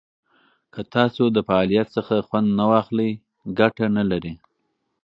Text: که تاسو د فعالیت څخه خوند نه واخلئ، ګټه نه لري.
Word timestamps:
که 0.73 0.81
تاسو 0.95 1.23
د 1.35 1.37
فعالیت 1.47 1.87
څخه 1.97 2.15
خوند 2.27 2.47
نه 2.59 2.65
واخلئ، 2.71 3.11
ګټه 3.59 3.85
نه 3.97 4.03
لري. 4.11 4.33